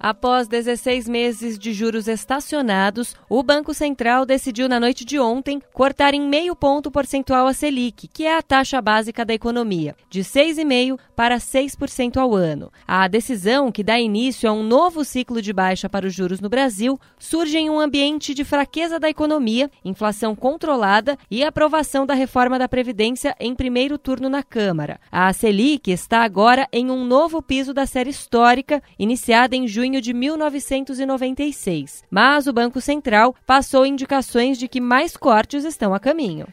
[0.00, 6.14] Após 16 meses de juros estacionados, o Banco Central decidiu na noite de ontem cortar
[6.14, 10.98] em meio ponto percentual a Selic, que é a taxa básica da economia, de 6,5%
[11.16, 12.70] para 6% ao ano.
[12.86, 16.48] A decisão, que dá início a um novo ciclo de baixa para os juros no
[16.48, 22.58] Brasil, surge em um ambiente de fraqueza da economia, inflação controlada e aprovação da reforma
[22.58, 25.00] da Previdência em primeiro turno na Câmara.
[25.10, 30.00] A Selic está agora em um novo piso da série histórica, iniciada em junho junho
[30.00, 36.46] de 1996, mas o Banco Central passou indicações de que mais cortes estão a caminho.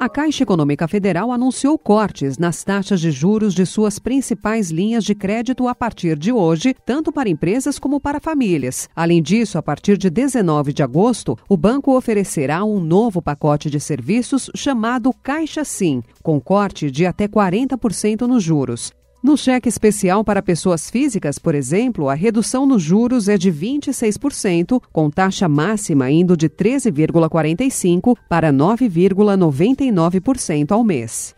[0.00, 5.14] A Caixa Econômica Federal anunciou cortes nas taxas de juros de suas principais linhas de
[5.14, 8.88] crédito a partir de hoje, tanto para empresas como para famílias.
[8.94, 13.80] Além disso, a partir de 19 de agosto, o banco oferecerá um novo pacote de
[13.80, 18.92] serviços chamado Caixa Sim, com corte de até 40% nos juros.
[19.24, 24.82] No cheque especial para pessoas físicas, por exemplo, a redução nos juros é de 26%,
[24.92, 31.34] com taxa máxima indo de 13,45% para 9,99% ao mês.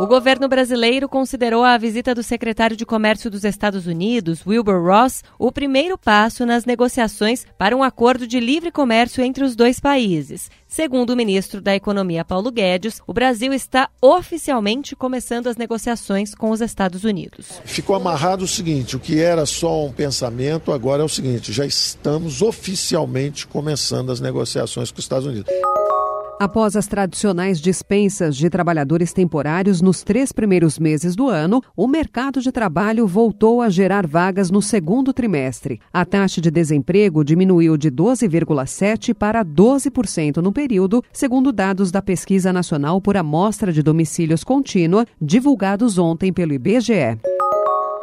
[0.00, 5.22] O governo brasileiro considerou a visita do secretário de Comércio dos Estados Unidos, Wilbur Ross,
[5.38, 10.50] o primeiro passo nas negociações para um acordo de livre comércio entre os dois países.
[10.66, 16.48] Segundo o ministro da Economia, Paulo Guedes, o Brasil está oficialmente começando as negociações com
[16.48, 17.60] os Estados Unidos.
[17.66, 21.66] Ficou amarrado o seguinte: o que era só um pensamento, agora é o seguinte: já
[21.66, 25.52] estamos oficialmente começando as negociações com os Estados Unidos.
[26.40, 32.40] Após as tradicionais dispensas de trabalhadores temporários nos três primeiros meses do ano, o mercado
[32.40, 35.78] de trabalho voltou a gerar vagas no segundo trimestre.
[35.92, 42.54] A taxa de desemprego diminuiu de 12,7% para 12% no período, segundo dados da Pesquisa
[42.54, 47.18] Nacional por Amostra de Domicílios Contínua, divulgados ontem pelo IBGE.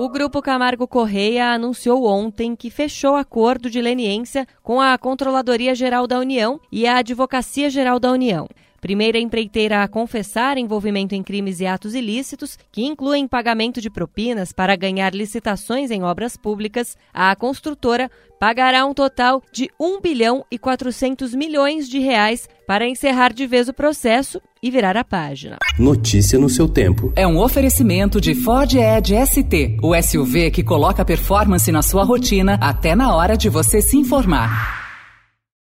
[0.00, 6.06] O Grupo Camargo Correia anunciou ontem que fechou acordo de leniência com a Controladoria Geral
[6.06, 8.46] da União e a Advocacia Geral da União.
[8.80, 14.52] Primeira empreiteira a confessar envolvimento em crimes e atos ilícitos, que incluem pagamento de propinas
[14.52, 20.58] para ganhar licitações em obras públicas, a construtora pagará um total de 1 bilhão e
[20.58, 25.58] 400 milhões de reais para encerrar de vez o processo e virar a página.
[25.76, 27.12] Notícia no seu tempo.
[27.16, 32.58] É um oferecimento de Ford Edge ST, o SUV que coloca performance na sua rotina
[32.60, 34.87] até na hora de você se informar.